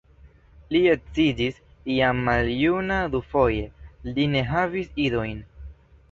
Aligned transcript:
Li 0.75 0.79
edziĝis 0.91 1.57
jam 1.97 2.23
maljuna 2.29 2.97
dufoje, 3.15 3.67
li 4.15 4.25
ne 4.31 4.41
havis 4.53 4.89
idojn. 5.05 5.37